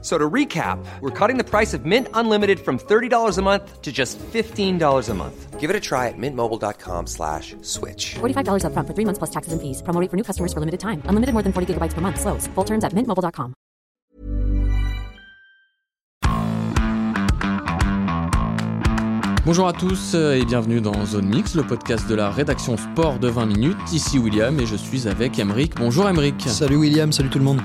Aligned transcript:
So 0.00 0.16
to 0.16 0.30
recap, 0.30 0.78
we're 1.00 1.10
cutting 1.10 1.38
the 1.38 1.44
price 1.44 1.74
of 1.74 1.84
Mint 1.84 2.06
Unlimited 2.14 2.60
from 2.60 2.78
$30 2.78 3.36
a 3.36 3.42
month 3.42 3.82
to 3.82 3.90
just 3.90 4.16
$15 4.32 5.08
a 5.08 5.14
month. 5.14 5.58
Give 5.58 5.70
it 5.70 5.74
a 5.74 5.80
try 5.80 6.06
at 6.06 6.14
mintmobile.com 6.16 7.08
slash 7.08 7.56
switch. 7.62 8.14
$45 8.20 8.62
upfront 8.62 8.86
for 8.86 8.94
three 8.94 9.04
months 9.04 9.18
plus 9.18 9.30
taxes 9.30 9.52
and 9.52 9.60
fees. 9.60 9.82
Promo 9.82 10.00
rate 10.00 10.08
for 10.08 10.16
new 10.16 10.22
customers 10.22 10.52
for 10.52 10.60
limited 10.60 10.78
time. 10.78 11.02
Unlimited 11.06 11.32
more 11.34 11.42
than 11.42 11.52
40 11.52 11.74
gigabytes 11.74 11.94
per 11.94 12.00
month. 12.00 12.20
Slows. 12.20 12.46
Full 12.54 12.64
terms 12.64 12.84
at 12.84 12.92
mintmobile.com. 12.92 13.54
Bonjour 19.48 19.66
à 19.66 19.72
tous 19.72 20.14
et 20.14 20.44
bienvenue 20.44 20.82
dans 20.82 21.06
Zone 21.06 21.26
Mix, 21.26 21.54
le 21.54 21.62
podcast 21.62 22.06
de 22.06 22.14
la 22.14 22.30
rédaction 22.30 22.76
sport 22.76 23.18
de 23.18 23.28
20 23.28 23.46
minutes. 23.46 23.78
Ici 23.92 24.18
William 24.18 24.60
et 24.60 24.66
je 24.66 24.76
suis 24.76 25.08
avec 25.08 25.38
Emeric. 25.38 25.74
Bonjour 25.76 26.06
Emeric. 26.06 26.42
Salut 26.46 26.76
William, 26.76 27.10
salut 27.12 27.30
tout 27.30 27.38
le 27.38 27.44
monde. 27.46 27.62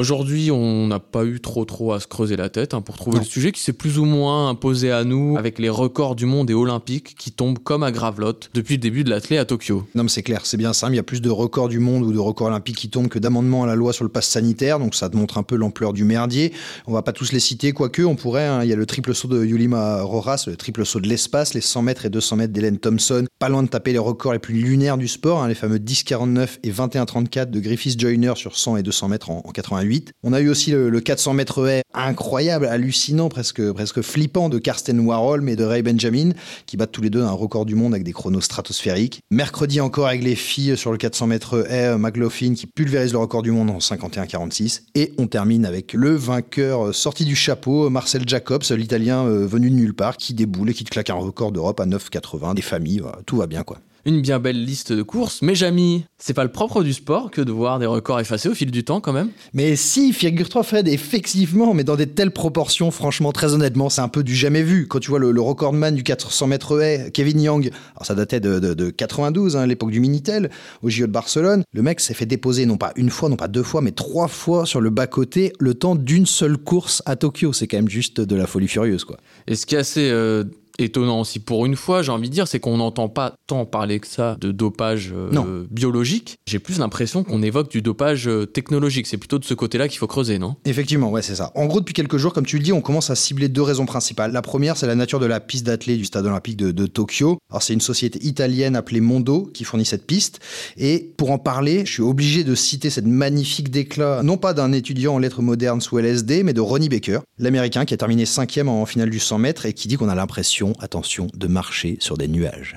Aujourd'hui, 0.00 0.50
on 0.50 0.86
n'a 0.86 0.98
pas 0.98 1.26
eu 1.26 1.40
trop 1.40 1.66
trop 1.66 1.92
à 1.92 2.00
se 2.00 2.06
creuser 2.06 2.34
la 2.34 2.48
tête 2.48 2.72
hein, 2.72 2.80
pour 2.80 2.96
trouver 2.96 3.18
le 3.18 3.24
sujet 3.26 3.52
qui 3.52 3.60
s'est 3.60 3.74
plus 3.74 3.98
ou 3.98 4.06
moins 4.06 4.48
imposé 4.48 4.90
à 4.90 5.04
nous 5.04 5.36
avec 5.36 5.58
les 5.58 5.68
records 5.68 6.16
du 6.16 6.24
monde 6.24 6.48
et 6.50 6.54
olympiques 6.54 7.14
qui 7.18 7.32
tombent 7.32 7.58
comme 7.58 7.82
à 7.82 7.92
gravelotte 7.92 8.48
depuis 8.54 8.76
le 8.76 8.80
début 8.80 9.04
de 9.04 9.10
l'athlé 9.10 9.36
à 9.36 9.44
Tokyo. 9.44 9.86
Non 9.94 10.04
mais 10.04 10.08
c'est 10.08 10.22
clair, 10.22 10.46
c'est 10.46 10.56
bien 10.56 10.72
simple, 10.72 10.94
il 10.94 10.96
y 10.96 11.00
a 11.00 11.02
plus 11.02 11.20
de 11.20 11.28
records 11.28 11.68
du 11.68 11.80
monde 11.80 12.04
ou 12.04 12.14
de 12.14 12.18
records 12.18 12.46
olympiques 12.46 12.78
qui 12.78 12.88
tombent 12.88 13.08
que 13.08 13.18
d'amendements 13.18 13.64
à 13.64 13.66
la 13.66 13.74
loi 13.74 13.92
sur 13.92 14.04
le 14.04 14.08
pass 14.08 14.26
sanitaire, 14.26 14.78
donc 14.78 14.94
ça 14.94 15.10
te 15.10 15.18
montre 15.18 15.36
un 15.36 15.42
peu 15.42 15.54
l'ampleur 15.54 15.92
du 15.92 16.04
merdier. 16.04 16.54
On 16.86 16.94
va 16.94 17.02
pas 17.02 17.12
tous 17.12 17.32
les 17.32 17.40
citer, 17.40 17.72
quoique 17.72 18.00
on 18.00 18.16
pourrait, 18.16 18.46
hein. 18.46 18.62
il 18.62 18.70
y 18.70 18.72
a 18.72 18.76
le 18.76 18.86
triple 18.86 19.14
saut 19.14 19.28
de 19.28 19.44
Yulima 19.44 20.00
Roras, 20.00 20.44
le 20.46 20.56
triple 20.56 20.86
saut 20.86 21.00
de 21.00 21.08
l'espace, 21.08 21.52
les 21.52 21.60
100 21.60 21.82
mètres 21.82 22.06
et 22.06 22.10
200 22.10 22.36
mètres 22.36 22.54
d'Hélène 22.54 22.78
Thompson, 22.78 23.26
pas 23.38 23.50
loin 23.50 23.62
de 23.62 23.68
taper 23.68 23.92
les 23.92 23.98
records 23.98 24.32
les 24.32 24.38
plus 24.38 24.54
lunaires 24.54 24.96
du 24.96 25.08
sport, 25.08 25.42
hein, 25.42 25.48
les 25.48 25.54
fameux 25.54 25.76
10,49 25.76 26.60
et 26.62 26.70
21,34 26.70 27.50
de 27.50 27.60
Griffith 27.60 28.00
Joyner 28.00 28.32
sur 28.36 28.56
100 28.56 28.78
et 28.78 28.82
200 28.82 29.08
mètres 29.08 29.30
en, 29.30 29.42
en 29.44 29.50
88. 29.50 29.89
On 30.22 30.32
a 30.32 30.40
eu 30.40 30.48
aussi 30.48 30.72
le, 30.72 31.00
400 31.00 31.34
mètres 31.34 31.66
haies 31.66 31.82
incroyable, 31.94 32.66
hallucinant, 32.66 33.28
presque, 33.28 34.02
flippant 34.02 34.48
de 34.48 34.58
Karsten 34.58 35.00
Warhol 35.00 35.48
et 35.48 35.56
de 35.56 35.64
Ray 35.64 35.82
Benjamin, 35.82 36.30
qui 36.66 36.76
battent 36.76 36.92
tous 36.92 37.02
les 37.02 37.10
deux 37.10 37.22
un 37.22 37.32
record 37.32 37.66
du 37.66 37.74
monde 37.74 37.94
avec 37.94 38.04
des 38.04 38.12
chronos 38.12 38.40
stratosphériques. 38.40 39.20
Mercredi 39.30 39.80
encore 39.80 40.06
avec 40.06 40.22
les 40.22 40.36
filles 40.36 40.76
sur 40.76 40.92
le 40.92 40.98
400 40.98 41.26
mètres 41.26 41.66
haies, 41.70 41.96
McLaughlin 41.96 42.54
qui 42.54 42.66
pulvérise 42.66 43.12
le 43.12 43.18
record 43.18 43.42
du 43.42 43.50
monde 43.50 43.70
en 43.70 43.78
51-46. 43.78 44.82
Et 44.94 45.12
on 45.18 45.26
termine 45.26 45.64
avec 45.66 45.92
le 45.92 46.14
vainqueur 46.14 46.94
sorti 46.94 47.24
du 47.24 47.34
chapeau, 47.34 47.90
Marcel 47.90 48.22
Jacobs, 48.26 48.64
l'italien 48.70 49.24
euh, 49.24 49.46
venu 49.46 49.70
de 49.70 49.74
nulle 49.74 49.94
part, 49.94 50.16
qui 50.16 50.34
déboule 50.34 50.70
et 50.70 50.74
qui 50.74 50.84
claque 50.84 51.10
un 51.10 51.14
record 51.14 51.52
d'Europe 51.52 51.80
à 51.80 51.86
9,80. 51.86 52.54
Des 52.54 52.62
familles, 52.62 53.02
tout 53.26 53.36
va 53.36 53.46
bien 53.46 53.62
quoi. 53.62 53.78
Une 54.06 54.22
bien 54.22 54.38
belle 54.38 54.64
liste 54.64 54.92
de 54.92 55.02
courses, 55.02 55.42
mais 55.42 55.54
Jamy, 55.54 56.04
c'est 56.16 56.32
pas 56.32 56.44
le 56.44 56.50
propre 56.50 56.82
du 56.82 56.94
sport 56.94 57.30
que 57.30 57.42
de 57.42 57.52
voir 57.52 57.78
des 57.78 57.84
records 57.86 58.20
effacés 58.20 58.48
au 58.48 58.54
fil 58.54 58.70
du 58.70 58.82
temps 58.82 59.00
quand 59.00 59.12
même 59.12 59.28
Mais 59.52 59.76
si, 59.76 60.14
figure-toi 60.14 60.62
Fred, 60.62 60.88
effectivement, 60.88 61.74
mais 61.74 61.84
dans 61.84 61.96
des 61.96 62.06
telles 62.06 62.30
proportions, 62.30 62.90
franchement, 62.90 63.32
très 63.32 63.52
honnêtement, 63.52 63.90
c'est 63.90 64.00
un 64.00 64.08
peu 64.08 64.22
du 64.22 64.34
jamais 64.34 64.62
vu. 64.62 64.86
Quand 64.86 65.00
tu 65.00 65.10
vois 65.10 65.18
le, 65.18 65.40
recordman 65.40 65.94
du 65.94 66.02
400 66.02 66.46
mètres 66.46 66.80
haies, 66.80 67.10
Kevin 67.12 67.40
Young, 67.40 67.70
alors 67.94 68.06
ça 68.06 68.14
datait 68.14 68.40
de, 68.40 68.90
92, 68.90 69.56
hein, 69.56 69.66
l'époque 69.66 69.90
du 69.90 70.00
Minitel, 70.00 70.50
au 70.82 70.88
JO 70.88 71.06
de 71.06 71.12
Barcelone, 71.12 71.64
le 71.72 71.82
mec 71.82 72.00
s'est 72.00 72.14
fait 72.14 72.26
déposer 72.26 72.64
non 72.64 72.78
pas 72.78 72.92
une 72.96 73.10
fois, 73.10 73.28
non 73.28 73.36
pas 73.36 73.48
deux 73.48 73.62
fois, 73.62 73.82
mais 73.82 73.92
trois 73.92 74.28
fois 74.28 74.64
sur 74.64 74.80
le 74.80 74.90
bas-côté 74.90 75.52
le 75.58 75.74
temps 75.74 75.94
d'une 75.94 76.26
seule 76.26 76.56
course 76.56 77.02
à 77.04 77.16
Tokyo. 77.16 77.52
C'est 77.52 77.66
quand 77.66 77.78
même 77.78 77.88
juste 77.88 78.20
de 78.20 78.36
la 78.36 78.46
folie 78.46 78.68
furieuse, 78.68 79.04
quoi. 79.04 79.18
Et 79.46 79.56
ce 79.56 79.66
qui 79.66 79.74
est 79.74 79.78
assez 79.78 80.08
euh, 80.10 80.44
étonnant 80.80 81.20
aussi 81.20 81.38
pour 81.38 81.66
une 81.66 81.76
fois, 81.76 82.02
j'ai 82.02 82.12
envie 82.12 82.28
de 82.28 82.34
dire, 82.34 82.48
c'est 82.48 82.60
qu'on 82.60 82.76
n'entend 82.78 83.08
pas 83.08 83.34
tant 83.46 83.64
parler 83.64 84.00
que 84.00 84.06
ça 84.06 84.36
de 84.40 84.52
dopage 84.52 85.12
euh, 85.14 85.66
biologique. 85.70 86.38
J'ai 86.46 86.58
plus 86.58 86.78
l'impression 86.78 87.24
qu'on 87.24 87.42
évoque 87.42 87.70
du 87.70 87.82
dopage 87.82 88.28
euh, 88.28 88.46
technologique. 88.46 89.06
C'est 89.06 89.16
plutôt 89.16 89.38
de 89.38 89.44
ce 89.44 89.54
côté-là 89.54 89.88
qu'il 89.88 89.98
faut 89.98 90.06
creuser, 90.06 90.38
non? 90.38 90.56
Effectivement, 90.64 91.10
ouais, 91.10 91.22
c'est 91.22 91.34
ça. 91.36 91.52
En 91.54 91.66
gros, 91.66 91.80
depuis 91.80 91.94
quelques 91.94 92.16
jours, 92.16 92.32
comme 92.32 92.46
tu 92.46 92.58
le 92.58 92.62
dis, 92.62 92.72
on 92.72 92.80
commence 92.80 93.10
à 93.10 93.14
cibler 93.14 93.48
deux 93.48 93.62
raisons 93.62 93.86
principales. 93.86 94.32
La 94.32 94.42
première, 94.42 94.76
c'est 94.76 94.86
la 94.86 94.94
nature 94.94 95.20
de 95.20 95.26
la 95.26 95.40
piste 95.40 95.66
d'athlée 95.66 95.96
du 95.96 96.04
stade 96.04 96.26
olympique 96.26 96.56
de, 96.56 96.70
de 96.72 96.86
Tokyo. 96.86 97.38
Alors, 97.50 97.62
c'est 97.62 97.74
une 97.74 97.80
société 97.80 98.24
italienne 98.24 98.76
appelée 98.76 99.00
Mondo 99.00 99.50
qui 99.52 99.64
fournit 99.64 99.84
cette 99.84 100.06
piste. 100.06 100.40
Et 100.76 101.12
pour 101.16 101.30
en 101.30 101.38
parler, 101.38 101.84
je 101.86 101.92
suis 101.92 102.02
obligé 102.02 102.44
de 102.44 102.54
citer 102.54 102.90
cette 102.90 103.06
magnifique 103.06 103.70
déclat, 103.70 104.22
non 104.22 104.36
pas 104.36 104.54
d'un 104.54 104.72
étudiant 104.72 105.14
en 105.14 105.18
lettres 105.18 105.42
modernes 105.42 105.80
sous 105.80 105.98
LSD, 105.98 106.42
mais 106.42 106.52
de 106.52 106.60
Ronnie 106.60 106.88
Baker, 106.88 107.20
l'américain 107.38 107.84
qui 107.84 107.94
a 107.94 107.96
terminé 107.96 108.26
cinquième 108.26 108.68
en 108.68 108.86
finale 108.86 109.10
du 109.10 109.18
100 109.18 109.38
mètres 109.38 109.66
et 109.66 109.72
qui 109.72 109.88
dit 109.88 109.96
qu'on 109.96 110.08
a 110.08 110.14
l'impression 110.14 110.69
attention, 110.80 111.28
de 111.34 111.46
marcher 111.46 111.96
sur 112.00 112.16
des 112.16 112.28
nuages. 112.28 112.76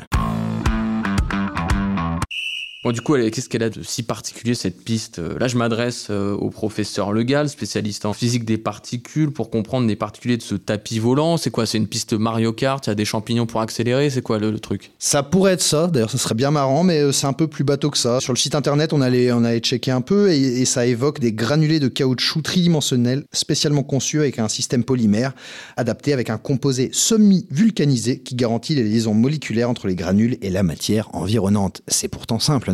Bon, 2.84 2.92
du 2.92 3.00
coup, 3.00 3.14
qu'est-ce 3.16 3.48
qu'elle 3.48 3.64
a 3.64 3.70
de 3.70 3.82
si 3.82 4.04
particulier 4.04 4.56
cette 4.56 4.84
piste 4.84 5.22
Là, 5.40 5.48
je 5.48 5.56
m'adresse 5.56 6.08
euh, 6.10 6.34
au 6.34 6.50
professeur 6.50 7.14
Legal, 7.14 7.48
spécialiste 7.48 8.04
en 8.04 8.12
physique 8.12 8.44
des 8.44 8.58
particules, 8.58 9.32
pour 9.32 9.50
comprendre 9.50 9.88
les 9.88 9.96
particuliers 9.96 10.36
de 10.36 10.42
ce 10.42 10.56
tapis 10.56 11.00
volant. 11.00 11.38
C'est 11.38 11.50
quoi? 11.50 11.66
C'est 11.66 11.78
une 11.78 11.88
piste 11.88 12.12
Mario 12.12 12.52
Kart 12.52 12.86
Il 12.86 12.90
y 12.90 12.92
a 12.92 12.96
des 12.96 13.06
champignons 13.06 13.46
pour 13.46 13.62
accélérer? 13.62 14.10
C'est 14.10 14.22
quoi 14.22 14.38
le, 14.38 14.60
truc? 14.60 14.92
Ça 15.00 15.24
pourrait 15.24 15.54
être 15.54 15.62
ça. 15.62 15.88
D'ailleurs, 15.88 16.10
ça 16.10 16.18
serait 16.18 16.36
bien 16.36 16.52
marrant, 16.52 16.84
mais 16.84 17.00
euh, 17.00 17.14
c'est 17.14 17.26
un 17.26 17.32
peu 17.32 17.48
plus 17.48 17.64
bateau 17.64 17.90
que 17.90 17.98
ça. 17.98 18.20
Sur 18.20 18.34
le 18.34 18.38
site 18.38 18.54
internet, 18.54 18.92
on 18.92 19.00
allait, 19.00 19.32
on 19.32 19.46
allait 19.46 19.60
checker 19.60 19.92
un 19.92 20.02
peu 20.02 20.34
et, 20.34 20.42
et 20.42 20.66
ça 20.66 20.86
évoque 20.86 21.22
des 21.22 21.32
granulés 21.32 21.80
de 21.80 21.88
caoutchouc 21.88 22.42
tridimensionnels 22.42 23.24
spécialement 23.32 23.84
conçus 23.84 24.20
avec 24.20 24.40
un 24.40 24.50
système 24.50 24.84
polymère 24.84 25.32
adapté 25.78 26.12
avec 26.12 26.30
un 26.30 26.38
composé 26.38 26.90
semi-vulcanisé 26.92 28.20
qui 28.20 28.36
garantit 28.36 28.76
les 28.76 28.84
liaisons 28.84 29.14
moléculaires 29.14 29.70
entre 29.70 29.88
les 29.88 29.96
granules 29.96 30.38
et 30.42 30.50
la 30.50 30.64
matière 30.64 31.08
environnante. 31.16 31.82
C'est 31.88 32.10
pourtant 32.10 32.40
simple. 32.40 32.73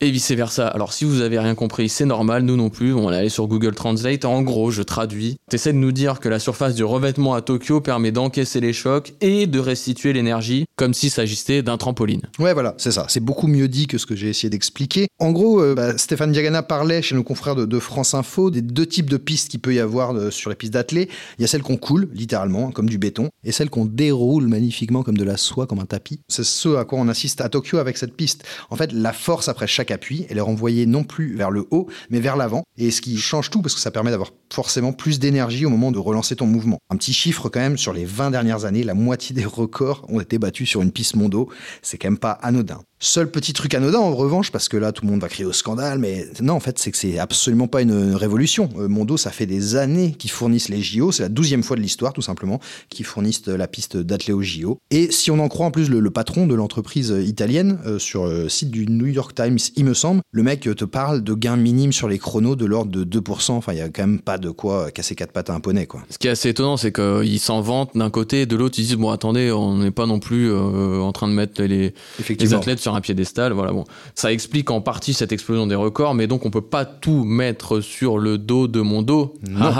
Et 0.00 0.10
vice-versa. 0.10 0.68
Alors 0.68 0.92
si 0.92 1.04
vous 1.04 1.20
avez 1.20 1.38
rien 1.38 1.54
compris, 1.54 1.88
c'est 1.88 2.04
normal, 2.04 2.42
nous 2.42 2.56
non 2.56 2.70
plus, 2.70 2.94
on 2.94 3.08
va 3.08 3.16
aller 3.16 3.28
sur 3.28 3.46
Google 3.46 3.74
Translate. 3.74 4.24
En 4.24 4.42
gros, 4.42 4.70
je 4.70 4.82
traduis. 4.82 5.36
T'essaies 5.50 5.72
de 5.72 5.78
nous 5.78 5.92
dire 5.92 6.20
que 6.20 6.28
la 6.28 6.38
surface 6.38 6.74
du 6.74 6.84
revêtement 6.84 7.34
à 7.34 7.42
Tokyo 7.42 7.80
permet 7.80 8.12
d'encaisser 8.12 8.60
les 8.60 8.72
chocs 8.72 9.12
et 9.20 9.46
de 9.46 9.58
restituer 9.58 10.12
l'énergie, 10.12 10.66
comme 10.76 10.94
s'il 10.94 11.10
s'agissait 11.10 11.62
d'un 11.62 11.76
trampoline. 11.76 12.22
Ouais, 12.38 12.54
voilà, 12.54 12.74
c'est 12.78 12.92
ça. 12.92 13.06
C'est 13.08 13.20
beaucoup 13.20 13.46
mieux 13.46 13.68
dit 13.68 13.86
que 13.86 13.98
ce 13.98 14.06
que 14.06 14.16
j'ai 14.16 14.28
essayé 14.28 14.50
d'expliquer. 14.50 15.06
En 15.18 15.32
gros, 15.32 15.60
euh, 15.60 15.74
bah, 15.74 15.96
Stéphane 15.98 16.32
Diagana 16.32 16.62
parlait 16.62 17.02
chez 17.02 17.14
nos 17.14 17.22
confrères 17.22 17.54
de, 17.54 17.78
France 17.78 18.14
Info 18.14 18.50
des 18.50 18.62
deux 18.62 18.86
types 18.86 19.10
de 19.10 19.16
pistes 19.16 19.50
qu'il 19.50 19.60
peut 19.60 19.74
y 19.74 19.80
avoir 19.80 20.14
euh, 20.14 20.30
sur 20.30 20.50
les 20.50 20.56
pistes 20.56 20.72
d'athlée. 20.72 21.08
Il 21.38 21.42
y 21.42 21.44
a 21.44 21.48
celles 21.48 21.62
qu'on 21.62 21.76
coule, 21.76 22.08
littéralement, 22.12 22.70
comme 22.70 22.88
du 22.88 22.98
béton, 22.98 23.28
et 23.44 23.52
celles 23.52 23.70
qu'on 23.70 23.84
déroule 23.84 24.46
magnifiquement 24.46 25.02
comme 25.02 25.16
de 25.16 25.24
la 25.24 25.36
soie, 25.36 25.66
comme 25.66 25.80
un 25.80 25.86
tapis. 25.86 26.20
C'est 26.28 26.44
ce 26.44 26.76
à 26.76 26.84
quoi 26.84 26.98
on 26.98 27.08
assiste 27.08 27.40
à 27.40 27.48
Tokyo 27.48 27.78
avec 27.78 27.96
cette 27.96 28.14
piste. 28.14 28.44
En 28.70 28.76
fait, 28.76 28.92
la 28.92 29.12
après 29.48 29.66
chaque 29.66 29.90
appui, 29.90 30.26
elle 30.28 30.38
est 30.38 30.42
renvoyée 30.42 30.86
non 30.86 31.04
plus 31.04 31.36
vers 31.36 31.50
le 31.50 31.66
haut, 31.70 31.88
mais 32.10 32.20
vers 32.20 32.36
l'avant. 32.36 32.64
Et 32.76 32.90
ce 32.90 33.00
qui 33.00 33.16
change 33.18 33.50
tout, 33.50 33.62
parce 33.62 33.74
que 33.74 33.80
ça 33.80 33.90
permet 33.90 34.10
d'avoir 34.10 34.30
forcément 34.52 34.92
plus 34.92 35.18
d'énergie 35.18 35.66
au 35.66 35.70
moment 35.70 35.92
de 35.92 35.98
relancer 35.98 36.36
ton 36.36 36.46
mouvement. 36.46 36.78
Un 36.90 36.96
petit 36.96 37.12
chiffre 37.12 37.48
quand 37.48 37.60
même, 37.60 37.76
sur 37.76 37.92
les 37.92 38.04
20 38.04 38.30
dernières 38.30 38.64
années, 38.64 38.84
la 38.84 38.94
moitié 38.94 39.34
des 39.34 39.44
records 39.44 40.04
ont 40.08 40.20
été 40.20 40.38
battus 40.38 40.68
sur 40.68 40.82
une 40.82 40.92
piste 40.92 41.16
mondo. 41.16 41.48
C'est 41.82 41.98
quand 41.98 42.08
même 42.08 42.18
pas 42.18 42.32
anodin. 42.32 42.80
Seul 43.00 43.30
petit 43.30 43.52
truc 43.52 43.74
anodin 43.74 43.98
en 43.98 44.14
revanche, 44.14 44.50
parce 44.50 44.68
que 44.68 44.76
là 44.76 44.92
tout 44.92 45.04
le 45.04 45.10
monde 45.10 45.20
va 45.20 45.28
crier 45.28 45.44
au 45.44 45.52
scandale, 45.52 45.98
mais 45.98 46.26
non 46.40 46.54
en 46.54 46.60
fait 46.60 46.78
c'est 46.78 46.90
que 46.90 46.96
c'est 46.96 47.18
absolument 47.18 47.66
pas 47.66 47.82
une 47.82 48.14
révolution. 48.14 48.70
Euh, 48.78 48.88
Mondo 48.88 49.16
ça 49.16 49.30
fait 49.30 49.46
des 49.46 49.76
années 49.76 50.12
qu'ils 50.12 50.30
fournissent 50.30 50.68
les 50.68 50.80
JO, 50.80 51.12
c'est 51.12 51.22
la 51.22 51.28
douzième 51.28 51.62
fois 51.62 51.76
de 51.76 51.82
l'histoire 51.82 52.12
tout 52.12 52.22
simplement 52.22 52.60
qu'ils 52.88 53.04
fournissent 53.04 53.46
la 53.46 53.66
piste 53.66 53.96
d'athlée 53.96 54.32
aux 54.32 54.42
JO. 54.42 54.78
Et 54.90 55.10
si 55.10 55.30
on 55.30 55.38
en 55.40 55.48
croit 55.48 55.66
en 55.66 55.70
plus 55.70 55.90
le, 55.90 56.10
patron 56.10 56.46
de 56.46 56.54
l'entreprise 56.54 57.14
italienne 57.26 57.78
euh, 57.84 57.98
sur 57.98 58.26
le 58.26 58.48
site 58.48 58.70
du 58.70 58.86
New 58.86 59.06
York 59.06 59.34
Times, 59.34 59.58
il 59.76 59.84
me 59.84 59.94
semble, 59.94 60.22
le 60.30 60.42
mec 60.42 60.60
te 60.60 60.84
parle 60.84 61.22
de 61.22 61.34
gains 61.34 61.56
minimes 61.56 61.92
sur 61.92 62.08
les 62.08 62.18
chronos 62.18 62.56
de 62.56 62.64
l'ordre 62.64 62.92
de 62.92 63.20
2%. 63.20 63.52
Enfin 63.52 63.72
il 63.72 63.78
y 63.78 63.82
a 63.82 63.88
quand 63.88 64.02
même 64.02 64.20
pas 64.20 64.38
de 64.38 64.50
quoi 64.50 64.90
casser 64.92 65.14
quatre 65.14 65.32
pattes 65.32 65.50
à 65.50 65.54
un 65.54 65.60
poney 65.60 65.86
quoi. 65.86 66.02
Ce 66.08 66.18
qui 66.18 66.28
est 66.28 66.30
assez 66.30 66.48
étonnant 66.48 66.76
c'est 66.76 66.92
qu'ils 66.92 67.40
s'en 67.40 67.60
vantent 67.60 67.96
d'un 67.96 68.10
côté, 68.10 68.46
de 68.46 68.56
l'autre 68.56 68.78
ils 68.78 68.86
disent 68.86 68.96
bon 68.96 69.10
attendez 69.10 69.50
on 69.50 69.78
n'est 69.78 69.90
pas 69.90 70.06
non 70.06 70.20
plus 70.20 70.50
euh, 70.50 71.00
en 71.00 71.12
train 71.12 71.28
de 71.28 71.32
mettre 71.32 71.62
les, 71.62 71.92
les 72.38 72.54
athlètes 72.54 72.78
sur 72.78 72.93
un 72.94 73.00
piédestal. 73.00 73.52
Voilà 73.52 73.72
bon, 73.72 73.84
ça 74.14 74.32
explique 74.32 74.70
en 74.70 74.80
partie 74.80 75.14
cette 75.14 75.32
explosion 75.32 75.66
des 75.66 75.74
records, 75.74 76.14
mais 76.14 76.26
donc 76.26 76.44
on 76.46 76.50
peut 76.50 76.60
pas 76.60 76.84
tout 76.84 77.24
mettre 77.24 77.80
sur 77.80 78.18
le 78.18 78.38
dos 78.38 78.68
de 78.68 78.80
mon 78.80 79.02
dos. 79.02 79.34
Non. 79.48 79.72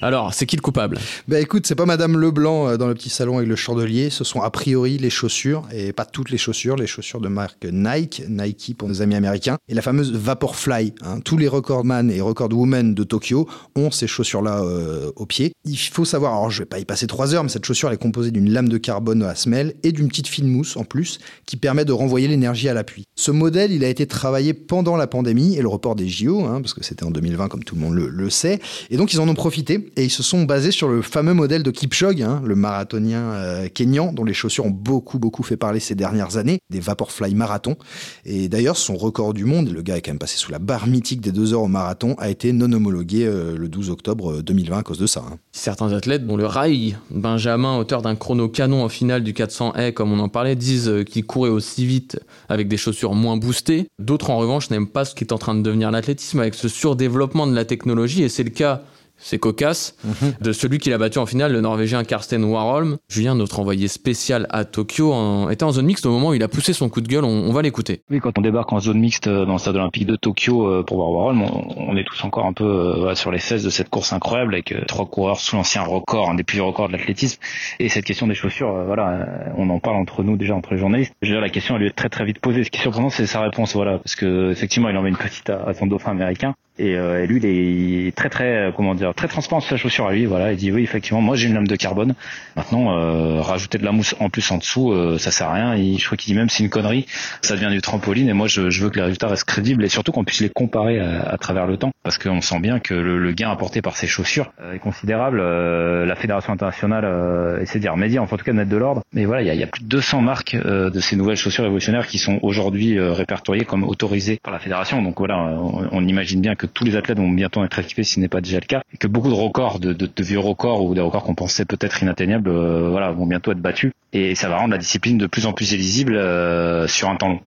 Alors, 0.00 0.34
c'est 0.34 0.44
qui 0.44 0.56
le 0.56 0.60
coupable? 0.60 0.98
Bah 1.28 1.40
écoute, 1.40 1.68
c'est 1.68 1.76
pas 1.76 1.86
Madame 1.86 2.18
Leblanc 2.18 2.68
euh, 2.68 2.76
dans 2.76 2.88
le 2.88 2.94
petit 2.94 3.10
salon 3.10 3.36
avec 3.36 3.48
le 3.48 3.54
chandelier, 3.54 4.10
ce 4.10 4.24
sont 4.24 4.42
a 4.42 4.50
priori 4.50 4.98
les 4.98 5.08
chaussures, 5.08 5.68
et 5.72 5.92
pas 5.92 6.04
toutes 6.04 6.30
les 6.30 6.36
chaussures, 6.36 6.74
les 6.74 6.88
chaussures 6.88 7.20
de 7.20 7.28
marque 7.28 7.64
Nike, 7.64 8.24
Nike 8.28 8.74
pour 8.76 8.88
nos 8.88 9.02
amis 9.02 9.14
américains, 9.14 9.56
et 9.68 9.74
la 9.74 9.82
fameuse 9.82 10.12
Vaporfly. 10.12 10.94
Hein. 11.02 11.20
Tous 11.20 11.38
les 11.38 11.46
recordman 11.46 12.10
et 12.10 12.20
recordwomen 12.20 12.92
de 12.92 13.04
Tokyo 13.04 13.48
ont 13.76 13.92
ces 13.92 14.08
chaussures-là 14.08 14.64
euh, 14.64 15.12
au 15.14 15.26
pied. 15.26 15.52
Il 15.64 15.76
faut 15.76 16.04
savoir, 16.04 16.32
alors 16.32 16.50
je 16.50 16.62
vais 16.62 16.66
pas 16.66 16.80
y 16.80 16.84
passer 16.84 17.06
trois 17.06 17.32
heures, 17.32 17.44
mais 17.44 17.48
cette 17.48 17.64
chaussure 17.64 17.92
est 17.92 17.96
composée 17.96 18.32
d'une 18.32 18.50
lame 18.50 18.68
de 18.68 18.78
carbone 18.78 19.22
à 19.22 19.36
semelle 19.36 19.74
et 19.84 19.92
d'une 19.92 20.08
petite 20.08 20.26
fine 20.26 20.48
mousse 20.48 20.76
en 20.76 20.84
plus, 20.84 21.20
qui 21.46 21.56
permet 21.56 21.84
de 21.84 21.92
renvoyer 21.92 22.26
l'énergie 22.26 22.68
à 22.68 22.74
l'appui. 22.74 23.04
Ce 23.14 23.30
modèle, 23.30 23.70
il 23.70 23.84
a 23.84 23.88
été 23.88 24.08
travaillé 24.08 24.54
pendant 24.54 24.96
la 24.96 25.06
pandémie 25.06 25.56
et 25.56 25.62
le 25.62 25.68
report 25.68 25.94
des 25.94 26.08
JO, 26.08 26.44
hein, 26.44 26.60
parce 26.60 26.74
que 26.74 26.82
c'était 26.82 27.04
en 27.04 27.12
2020 27.12 27.46
comme 27.46 27.62
tout 27.62 27.76
le 27.76 27.80
monde 27.80 27.94
le 27.94 28.30
sait, 28.30 28.58
et 28.90 28.96
donc 28.96 29.14
ils 29.14 29.20
en 29.20 29.28
ont 29.28 29.34
profité 29.34 29.83
et 29.96 30.04
ils 30.04 30.10
se 30.10 30.22
sont 30.22 30.44
basés 30.44 30.70
sur 30.70 30.88
le 30.88 31.02
fameux 31.02 31.34
modèle 31.34 31.62
de 31.62 31.70
Kipchoge, 31.70 32.20
hein, 32.22 32.42
le 32.44 32.54
marathonien 32.54 33.20
euh, 33.20 33.68
kényan, 33.68 34.12
dont 34.12 34.24
les 34.24 34.34
chaussures 34.34 34.66
ont 34.66 34.70
beaucoup 34.70 35.18
beaucoup 35.18 35.42
fait 35.42 35.56
parler 35.56 35.80
ces 35.80 35.94
dernières 35.94 36.36
années, 36.36 36.58
des 36.70 36.80
Vaporfly 36.80 37.34
Marathon. 37.34 37.76
Et 38.24 38.48
d'ailleurs, 38.48 38.76
son 38.76 38.96
record 38.96 39.34
du 39.34 39.44
monde, 39.44 39.70
le 39.70 39.82
gars 39.82 39.96
est 39.96 40.02
quand 40.02 40.10
même 40.10 40.18
passé 40.18 40.36
sous 40.36 40.52
la 40.52 40.58
barre 40.58 40.86
mythique 40.86 41.20
des 41.20 41.32
deux 41.32 41.52
heures 41.52 41.62
au 41.62 41.68
marathon, 41.68 42.14
a 42.18 42.30
été 42.30 42.52
non 42.52 42.72
homologué 42.72 43.26
euh, 43.26 43.56
le 43.56 43.68
12 43.68 43.90
octobre 43.90 44.42
2020 44.42 44.78
à 44.78 44.82
cause 44.82 44.98
de 44.98 45.06
ça. 45.06 45.20
hein. 45.20 45.38
Certains 45.52 45.92
athlètes, 45.92 46.26
dont 46.26 46.36
le 46.36 46.46
rail, 46.46 46.96
Benjamin, 47.10 47.76
auteur 47.78 48.02
d'un 48.02 48.16
chrono 48.16 48.48
canon 48.48 48.84
en 48.84 48.88
finale 48.88 49.22
du 49.22 49.34
400 49.34 49.74
haies, 49.76 49.92
comme 49.92 50.12
on 50.12 50.18
en 50.18 50.28
parlait, 50.28 50.56
disent 50.56 50.88
euh, 50.88 51.02
qu'il 51.04 51.24
courait 51.24 51.50
aussi 51.50 51.86
vite 51.86 52.20
avec 52.48 52.68
des 52.68 52.76
chaussures 52.76 53.14
moins 53.14 53.36
boostées. 53.36 53.88
D'autres, 53.98 54.30
en 54.30 54.38
revanche, 54.38 54.70
n'aiment 54.70 54.88
pas 54.88 55.04
ce 55.04 55.14
qui 55.14 55.24
est 55.24 55.32
en 55.32 55.38
train 55.38 55.54
de 55.54 55.62
devenir 55.62 55.90
l'athlétisme 55.90 56.40
avec 56.40 56.54
ce 56.54 56.68
surdéveloppement 56.68 57.46
de 57.46 57.54
la 57.54 57.64
technologie, 57.64 58.22
et 58.22 58.28
c'est 58.28 58.44
le 58.44 58.50
cas 58.50 58.82
c'est 59.16 59.38
cocasse, 59.38 59.96
de 60.40 60.52
celui 60.52 60.78
qui 60.78 60.90
l'a 60.90 60.98
battu 60.98 61.18
en 61.18 61.26
finale, 61.26 61.52
le 61.52 61.60
Norvégien 61.60 62.04
Karsten 62.04 62.44
Warholm. 62.44 62.98
Julien, 63.08 63.34
notre 63.34 63.60
envoyé 63.60 63.88
spécial 63.88 64.46
à 64.50 64.64
Tokyo, 64.64 65.12
en- 65.12 65.48
était 65.50 65.64
en 65.64 65.72
zone 65.72 65.86
mixte 65.86 66.04
au 66.06 66.10
moment 66.10 66.28
où 66.30 66.34
il 66.34 66.42
a 66.42 66.48
poussé 66.48 66.72
son 66.72 66.88
coup 66.88 67.00
de 67.00 67.08
gueule. 67.08 67.24
On, 67.24 67.28
on 67.48 67.52
va 67.52 67.62
l'écouter. 67.62 68.02
Oui, 68.10 68.20
quand 68.20 68.36
on 68.38 68.42
débarque 68.42 68.72
en 68.72 68.80
zone 68.80 68.98
mixte 68.98 69.26
euh, 69.26 69.46
dans 69.46 69.54
le 69.54 69.58
stade 69.58 69.76
olympique 69.76 70.06
de 70.06 70.16
Tokyo 70.16 70.66
euh, 70.66 70.82
pour 70.82 70.98
voir 70.98 71.10
Warhol, 71.10 71.36
on, 71.38 71.92
on 71.92 71.96
est 71.96 72.04
tous 72.04 72.22
encore 72.24 72.44
un 72.46 72.52
peu 72.52 72.64
euh, 72.64 72.94
voilà, 72.98 73.14
sur 73.14 73.30
les 73.30 73.38
16 73.38 73.64
de 73.64 73.70
cette 73.70 73.88
course 73.88 74.12
incroyable 74.12 74.54
avec 74.54 74.72
euh, 74.72 74.82
trois 74.86 75.06
coureurs 75.06 75.40
sous 75.40 75.56
l'ancien 75.56 75.82
record, 75.82 76.28
un 76.28 76.34
des 76.34 76.44
plus 76.44 76.60
records 76.60 76.88
de 76.88 76.92
l'athlétisme. 76.92 77.40
Et 77.78 77.88
cette 77.88 78.04
question 78.04 78.26
des 78.26 78.34
chaussures, 78.34 78.74
euh, 78.76 78.84
voilà, 78.84 79.26
on 79.56 79.70
en 79.70 79.78
parle 79.78 79.96
entre 79.96 80.22
nous 80.22 80.36
déjà 80.36 80.54
entre 80.54 80.74
les 80.74 80.78
journalistes. 80.80 81.12
Dire, 81.22 81.40
la 81.40 81.48
question 81.48 81.76
elle 81.76 81.82
lui 81.82 81.88
est 81.88 81.92
très 81.96 82.08
très 82.08 82.24
vite 82.24 82.40
posée. 82.40 82.64
Ce 82.64 82.70
qui 82.70 82.78
est 82.78 82.82
surprenant, 82.82 83.10
c'est 83.10 83.26
sa 83.26 83.40
réponse, 83.40 83.74
voilà, 83.74 83.98
parce 83.98 84.16
que 84.16 84.50
effectivement, 84.50 84.88
il 84.90 84.96
en 84.96 85.02
met 85.02 85.08
une 85.10 85.16
petite 85.16 85.48
à, 85.50 85.62
à 85.66 85.72
son 85.74 85.86
dauphin 85.86 86.10
américain. 86.10 86.54
Et, 86.78 86.96
euh, 86.96 87.22
et 87.22 87.26
lui, 87.28 87.38
il 87.40 88.06
est, 88.08 88.16
très 88.16 88.28
très, 88.28 88.56
euh, 88.56 88.72
comment 88.72 88.94
dire, 88.94 89.14
très 89.14 89.28
transparent 89.28 89.60
sur 89.60 89.70
sa 89.70 89.76
chaussure 89.76 90.08
à 90.08 90.12
lui. 90.12 90.26
Voilà, 90.26 90.52
il 90.52 90.56
dit 90.56 90.72
oui, 90.72 90.82
effectivement, 90.82 91.20
moi 91.20 91.36
j'ai 91.36 91.46
une 91.46 91.54
lame 91.54 91.68
de 91.68 91.76
carbone. 91.76 92.14
Maintenant, 92.56 92.98
euh, 92.98 93.40
rajouter 93.40 93.78
de 93.78 93.84
la 93.84 93.92
mousse 93.92 94.14
en 94.18 94.28
plus 94.28 94.50
en 94.50 94.58
dessous, 94.58 94.92
euh, 94.92 95.16
ça 95.18 95.30
sert 95.30 95.48
à 95.48 95.54
rien. 95.54 95.74
Et 95.74 95.96
je 95.98 96.04
crois 96.04 96.16
qu'il 96.16 96.32
dit 96.32 96.38
même 96.38 96.48
c'est 96.48 96.64
une 96.64 96.70
connerie, 96.70 97.06
ça 97.42 97.54
devient 97.54 97.70
du 97.70 97.80
trampoline. 97.80 98.28
Et 98.28 98.32
moi, 98.32 98.48
je, 98.48 98.70
je 98.70 98.82
veux 98.82 98.90
que 98.90 98.96
les 98.96 99.02
résultats 99.02 99.28
restent 99.28 99.44
crédibles 99.44 99.84
et 99.84 99.88
surtout 99.88 100.10
qu'on 100.10 100.24
puisse 100.24 100.40
les 100.40 100.50
comparer 100.50 100.98
à, 100.98 101.22
à 101.22 101.38
travers 101.38 101.66
le 101.66 101.76
temps, 101.76 101.92
parce 102.02 102.18
qu'on 102.18 102.40
sent 102.40 102.58
bien 102.58 102.80
que 102.80 102.94
le, 102.94 103.18
le 103.18 103.32
gain 103.32 103.50
apporté 103.50 103.80
par 103.80 103.96
ces 103.96 104.08
chaussures 104.08 104.52
euh, 104.60 104.74
est 104.74 104.78
considérable. 104.80 105.38
Euh, 105.40 106.04
la 106.06 106.16
fédération 106.16 106.52
internationale 106.52 107.04
euh, 107.04 107.60
essaie 107.60 107.78
d'y 107.78 107.88
remédier, 107.88 108.18
enfin, 108.18 108.34
en 108.34 108.38
tout 108.38 108.44
cas 108.44 108.52
de 108.52 108.56
mettre 108.56 108.70
de 108.70 108.76
l'ordre. 108.76 109.02
Mais 109.12 109.26
voilà, 109.26 109.42
il 109.42 109.46
y 109.46 109.50
a, 109.50 109.54
y 109.54 109.62
a 109.62 109.68
plus 109.68 109.84
de 109.84 109.88
200 109.88 110.22
marques 110.22 110.54
euh, 110.54 110.90
de 110.90 110.98
ces 110.98 111.14
nouvelles 111.14 111.36
chaussures 111.36 111.62
révolutionnaires 111.62 112.08
qui 112.08 112.18
sont 112.18 112.40
aujourd'hui 112.42 112.98
euh, 112.98 113.12
répertoriées 113.12 113.64
comme 113.64 113.84
autorisées 113.84 114.40
par 114.42 114.52
la 114.52 114.58
fédération. 114.58 115.02
Donc 115.02 115.18
voilà, 115.18 115.38
on, 115.38 115.88
on 115.92 116.06
imagine 116.08 116.40
bien 116.40 116.56
que 116.56 116.63
tous 116.66 116.84
les 116.84 116.96
athlètes 116.96 117.18
vont 117.18 117.30
bientôt 117.30 117.64
être 117.64 117.78
équipés, 117.78 118.04
si 118.04 118.14
ce 118.14 118.20
n'est 118.20 118.28
pas 118.28 118.40
déjà 118.40 118.60
le 118.60 118.66
cas, 118.66 118.82
et 118.92 118.96
que 118.96 119.06
beaucoup 119.06 119.28
de 119.28 119.34
records, 119.34 119.80
de, 119.80 119.92
de, 119.92 120.08
de 120.14 120.22
vieux 120.22 120.38
records 120.38 120.84
ou 120.84 120.94
des 120.94 121.00
records 121.00 121.24
qu'on 121.24 121.34
pensait 121.34 121.64
peut-être 121.64 122.02
inatteignables, 122.02 122.48
euh, 122.48 122.88
voilà, 122.90 123.12
vont 123.12 123.26
bientôt 123.26 123.52
être 123.52 123.60
battus. 123.60 123.92
Et 124.12 124.34
ça 124.34 124.48
va 124.48 124.58
rendre 124.58 124.72
la 124.72 124.78
discipline 124.78 125.18
de 125.18 125.26
plus 125.26 125.46
en 125.46 125.52
plus 125.52 125.72
illisible 125.72 126.16
euh, 126.16 126.86
sur 126.86 127.08
un 127.08 127.16
temps 127.16 127.28
long. 127.28 127.40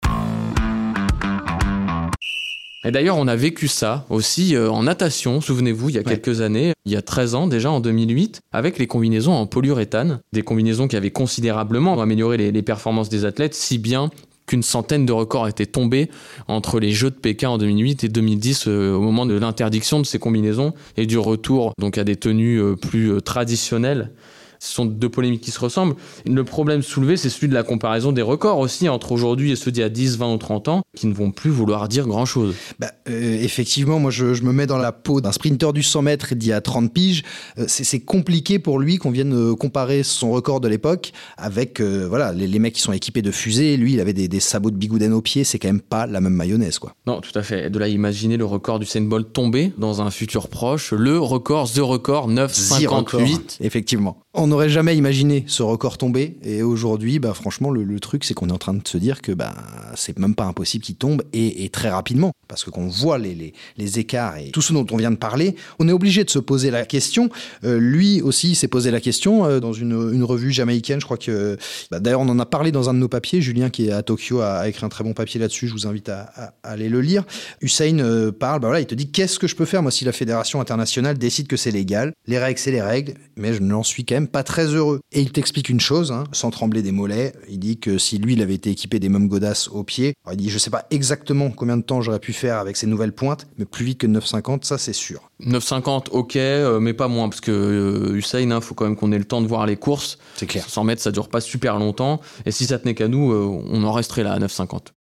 Et 2.85 2.93
d'ailleurs, 2.93 3.17
on 3.17 3.27
a 3.27 3.35
vécu 3.35 3.67
ça 3.67 4.07
aussi 4.11 4.55
euh, 4.55 4.71
en 4.71 4.85
natation, 4.85 5.41
souvenez-vous, 5.41 5.89
il 5.89 5.97
y 5.97 5.99
a 5.99 6.05
quelques 6.05 6.41
années, 6.41 6.73
il 6.85 6.93
y 6.93 6.97
a 6.97 7.03
13 7.03 7.35
ans 7.35 7.47
déjà, 7.49 7.69
en 7.69 7.81
2008, 7.81 8.41
avec 8.53 8.79
les 8.79 8.87
combinaisons 8.87 9.33
en 9.33 9.45
polyuréthane, 9.47 10.21
des 10.33 10.43
combinaisons 10.43 10.87
qui 10.87 10.97
avaient 10.97 11.11
considérablement 11.11 12.01
amélioré 12.01 12.37
les, 12.37 12.53
les 12.53 12.63
performances 12.63 13.09
des 13.09 13.25
athlètes, 13.25 13.55
si 13.55 13.79
bien 13.79 14.11
qu'une 14.47 14.63
centaine 14.63 15.07
de 15.07 15.13
records 15.13 15.49
étaient 15.49 15.67
tombés 15.67 16.11
entre 16.49 16.81
les 16.81 16.93
Jeux 16.93 17.11
de 17.11 17.17
Pékin 17.17 17.51
en 17.51 17.59
2008 17.59 18.05
et 18.05 18.09
2010 18.09 18.65
euh, 18.69 18.95
au 18.95 19.01
moment 19.01 19.27
de 19.27 19.35
l'interdiction 19.35 20.01
de 20.01 20.07
ces 20.07 20.19
combinaisons 20.19 20.73
et 20.97 21.07
du 21.07 21.19
retour 21.19 21.73
donc 21.79 21.99
à 21.99 22.05
des 22.05 22.17
tenues 22.17 22.61
euh, 22.61 22.77
plus 22.77 23.13
euh, 23.13 23.21
traditionnelles. 23.21 24.13
Ce 24.59 24.73
sont 24.73 24.85
deux 24.85 25.09
polémiques 25.09 25.43
qui 25.43 25.51
se 25.51 25.61
ressemblent. 25.61 25.97
Le 26.25 26.45
problème 26.45 26.83
soulevé, 26.83 27.17
c'est 27.17 27.31
celui 27.31 27.49
de 27.49 27.55
la 27.55 27.63
comparaison 27.63 28.13
des 28.13 28.23
records 28.23 28.59
aussi 28.59 28.89
entre 28.89 29.13
aujourd'hui 29.13 29.53
et 29.53 29.57
ceux 29.57 29.71
d'il 29.71 29.81
y 29.81 29.85
a 29.85 29.89
10, 29.89 30.19
20 30.19 30.35
ou 30.35 30.37
30 30.37 30.69
ans, 30.69 30.83
qui 30.97 31.07
ne 31.07 31.15
vont 31.15 31.31
plus 31.31 31.51
vouloir 31.51 31.89
dire 31.89 32.07
grand-chose. 32.07 32.55
Bah, 32.79 32.93
euh, 33.09 33.39
effectivement, 33.41 33.99
moi 33.99 34.11
je, 34.11 34.35
je 34.35 34.43
me 34.43 34.53
mets 34.53 34.67
dans 34.67 34.79
la 34.79 34.93
peau 34.93 35.21
d'un 35.21 35.33
sprinter 35.33 35.73
du 35.73 35.83
100 35.83 36.03
mètres 36.03 36.35
d'il 36.35 36.49
y 36.49 36.53
a 36.53 36.61
30 36.61 36.93
piges. 36.93 37.23
Euh, 37.59 37.65
c'est 37.69 38.01
compliqué 38.01 38.59
pour 38.59 38.79
lui 38.79 38.99
qu'on 38.99 39.11
vienne 39.11 39.35
euh, 39.35 39.55
comparer 39.55 40.03
son 40.03 40.31
record 40.31 40.61
de 40.61 40.69
l'époque 40.69 41.13
avec 41.37 41.81
euh, 41.81 42.07
voilà 42.09 42.33
les, 42.33 42.47
les 42.47 42.59
mecs 42.59 42.75
qui 42.75 42.81
sont 42.81 42.93
équipés 42.93 43.23
de 43.23 43.31
fusées. 43.31 43.77
Lui, 43.77 43.95
il 43.95 44.01
avait 44.01 44.13
des, 44.13 44.29
des 44.29 44.41
sabots 44.41 44.71
de 44.71 44.77
bigouden 44.77 45.13
aux 45.13 45.23
pieds. 45.23 45.45
C'est 45.45 45.59
quand 45.59 45.69
même 45.69 45.81
pas 45.81 46.07
la 46.07 46.21
même 46.21 46.35
mayonnaise, 46.35 46.79
quoi. 46.79 46.95
Non, 47.07 47.21
tout 47.21 47.37
à 47.39 47.43
fait. 47.43 47.71
De 47.71 47.79
là, 47.79 47.89
imaginer 47.89 48.37
le 48.37 48.45
record 48.45 48.79
du 48.79 48.87
Bolt 49.01 49.33
tomber 49.33 49.73
dans 49.79 50.01
un 50.03 50.11
futur 50.11 50.49
proche. 50.49 50.93
Le 50.93 51.19
record, 51.19 51.71
the 51.71 51.79
record, 51.79 52.31
9,58. 52.31 53.59
Effectivement. 53.61 54.19
On 54.47 54.51
n'aurait 54.51 54.69
jamais 54.69 54.97
imaginé 54.97 55.43
ce 55.49 55.65
record 55.65 55.99
tomber. 55.99 56.37
Et 56.45 56.63
aujourd'hui, 56.63 57.19
bah, 57.19 57.35
franchement, 57.35 57.73
le, 57.73 57.99
truc, 57.99 58.23
c'est 58.23 58.33
qu'on 58.33 58.49
est 58.49 58.53
en 58.53 58.59
train 58.59 58.75
de 58.75 58.87
se 58.87 58.97
dire 58.97 59.21
que 59.21 59.33
bah, 59.33 59.53
c'est 59.97 60.17
même 60.21 60.37
pas 60.37 60.45
impossible 60.45 60.85
qu'il 60.85 60.95
tombe 60.95 61.25
et 61.33 61.69
très 61.71 61.91
rapidement. 61.91 62.31
Parce 62.49 62.65
que 62.65 62.71
qu'on 62.71 62.89
voit 62.89 63.19
les, 63.19 63.35
les, 63.35 63.53
les 63.77 63.99
écarts 63.99 64.39
et 64.39 64.51
tout 64.51 64.63
ce 64.63 64.73
dont 64.73 64.87
on 64.91 64.97
vient 64.97 65.11
de 65.11 65.17
parler, 65.17 65.57
on 65.79 65.89
est 65.89 65.93
obligé 65.93 66.25
de 66.25 66.31
se 66.31 66.39
poser 66.39 66.71
la 66.71 66.85
question. 66.85 67.29
Euh, 67.65 67.79
lui 67.79 68.23
aussi 68.23 68.55
s'est 68.55 68.69
posé 68.69 68.91
la 68.91 69.01
question 69.01 69.45
euh, 69.45 69.61
dans 69.61 69.73
une, 69.73 70.13
une 70.13 70.25
revue 70.25 70.53
jamaïcaine. 70.53 71.01
Je 71.01 71.05
crois 71.05 71.17
que. 71.17 71.57
bah, 71.91 72.01
D'ailleurs, 72.01 72.21
on 72.21 72.29
en 72.29 72.39
a 72.39 72.47
parlé 72.47 72.73
dans 72.73 72.89
un 72.89 72.95
de 72.95 72.99
nos 72.99 73.09
papiers. 73.09 73.41
Julien, 73.41 73.71
qui 73.71 73.89
est 73.89 73.93
à 73.93 74.03
Tokyo, 74.03 74.41
a, 74.41 74.69
écrit 74.69 74.85
un 74.85 74.89
très 74.89 75.05
bon 75.05 75.13
papier 75.13 75.41
là-dessus. 75.41 75.69
Je 75.69 75.73
vous 75.73 75.87
invite 75.87 76.09
à, 76.09 76.55
aller 76.63 76.89
le 76.89 77.01
lire. 77.01 77.25
Hussein 77.61 77.99
euh, 77.99 78.33
parle, 78.33 78.61
bah 78.61 78.81
il 78.81 78.87
te 78.87 78.95
dit 78.95 79.11
qu'est-ce 79.11 79.39
que 79.39 79.47
je 79.47 79.57
peux 79.57 79.65
faire? 79.65 79.83
Moi 79.83 79.91
si 79.91 80.05
la 80.05 80.13
fédération 80.13 80.61
internationale 80.61 81.19
décide 81.19 81.47
que 81.47 81.57
c'est 81.57 81.71
légal 81.71 82.13
Les 82.27 82.39
règles, 82.39 82.59
c'est 82.59 82.71
les 82.71 82.83
règles, 82.83 83.15
mais 83.37 83.55
je 83.55 83.63
n'en 83.63 83.83
suis 83.83 84.05
quand 84.05 84.15
même 84.15 84.29
pas 84.29 84.43
très 84.43 84.67
heureux. 84.67 85.01
Et 85.13 85.21
il 85.21 85.33
t'explique 85.33 85.69
une 85.69 85.81
chose, 85.81 86.13
hein, 86.13 86.25
sans 86.33 86.51
trembler 86.51 86.83
des 86.83 86.93
mollets. 86.93 87.33
Il 87.49 87.59
dit 87.59 87.79
que 87.79 87.99
si 87.99 88.19
lui, 88.19 88.35
il 88.35 88.43
avait 88.43 88.55
été 88.55 88.71
équipé 88.71 88.99
des 88.99 89.09
mêmes 89.09 89.29
godasses 89.29 89.69
aux 89.69 89.85
pieds, 89.85 90.15
il 90.31 90.37
dit 90.37 90.51
je 90.51 90.59
sais 90.59 90.71
pas 90.71 90.87
exactement 90.91 91.51
combien 91.51 91.77
de 91.77 91.83
temps 91.83 92.01
j'aurais 92.01 92.21
pu 92.21 92.33
faire 92.37 92.59
avec 92.59 92.77
ces 92.77 92.87
nouvelles 92.87 93.13
pointes, 93.13 93.47
mais 93.59 93.65
plus 93.65 93.85
vite 93.85 93.99
que 93.99 94.07
9,50, 94.07 94.65
ça 94.65 94.79
c'est 94.79 94.93
sûr. 94.93 95.31
9,50, 95.45 96.11
ok, 96.11 96.37
euh, 96.37 96.81
mais 96.81 96.95
pas 96.95 97.09
moins, 97.09 97.29
parce 97.29 97.41
que 97.41 97.51
euh, 97.51 98.17
Hussein, 98.17 98.41
il 98.41 98.61
faut 98.61 98.75
quand 98.75 98.85
même 98.85 98.97
qu'on 98.97 99.13
ait 99.13 99.19
le 99.19 99.25
temps 99.25 99.43
de 99.43 99.47
voir 99.47 99.67
les 99.67 99.77
courses. 99.77 100.19
C'est 100.37 100.47
clair. 100.47 100.65
100 100.69 100.85
mètres, 100.85 101.03
ça 101.03 101.13
dure 101.13 101.29
pas 101.29 101.41
super 101.41 101.79
longtemps. 101.79 102.21
Et 102.45 102.51
si 102.51 102.67
ça 102.67 102.79
tenait 102.79 102.95
qu'à 102.95 103.09
nous, 103.09 103.33
euh, 103.33 103.63
on 103.71 103.85
en 103.85 103.93
resterait 103.93 104.23
là 104.23 104.33
à 104.33 104.39
9,50. 104.39 104.93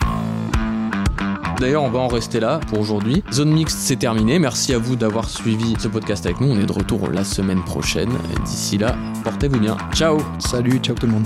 D'ailleurs, 1.59 1.83
on 1.83 1.89
va 1.89 1.99
en 1.99 2.07
rester 2.07 2.39
là 2.39 2.59
pour 2.67 2.79
aujourd'hui. 2.79 3.23
Zone 3.31 3.51
Mixte, 3.51 3.77
c'est 3.79 3.95
terminé. 3.95 4.39
Merci 4.39 4.73
à 4.73 4.77
vous 4.77 4.95
d'avoir 4.95 5.30
suivi 5.30 5.75
ce 5.80 5.87
podcast 5.87 6.25
avec 6.25 6.42
nous. 6.42 6.47
On 6.47 6.59
est 6.59 6.65
de 6.65 6.73
retour 6.73 7.09
la 7.09 7.23
semaine 7.23 7.63
prochaine. 7.63 8.11
D'ici 8.44 8.77
là, 8.77 8.95
portez-vous 9.23 9.59
bien. 9.59 9.77
Ciao 9.94 10.19
Salut, 10.39 10.80
ciao 10.80 10.95
tout 10.95 11.06
le 11.06 11.13
monde. 11.13 11.25